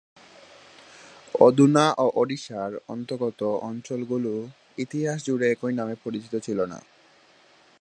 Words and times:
অধুনা 1.35 1.85
ওড়িশার 2.13 2.71
অন্তর্গত 2.87 3.41
অঞ্চলগুলি 3.61 4.35
ইতিহাস 4.77 5.19
জুড়ে 5.25 5.45
একই 5.51 5.73
নামে 5.73 5.95
পরিচিত 6.03 6.33
ছিল 6.35 6.59
না। 6.65 6.79